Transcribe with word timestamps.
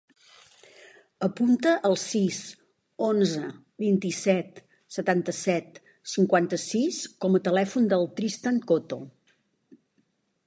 Apunta 1.25 1.73
el 1.89 1.97
sis, 2.03 2.37
onze, 3.07 3.51
vint-i-set, 3.83 4.61
setanta-set, 4.97 5.77
cinquanta-sis 6.13 7.03
com 7.27 7.37
a 7.37 7.43
telèfon 7.49 7.91
del 7.93 8.07
Tristan 8.21 8.57
Coto. 8.73 8.99